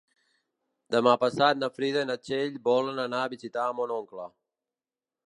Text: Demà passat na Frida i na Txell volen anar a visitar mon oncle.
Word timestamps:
Demà 0.95 1.11
passat 1.23 1.59
na 1.59 1.69
Frida 1.75 2.03
i 2.05 2.07
na 2.13 2.17
Txell 2.23 2.57
volen 2.71 3.05
anar 3.07 3.21
a 3.27 3.31
visitar 3.35 3.67
mon 3.81 3.95
oncle. 3.99 4.27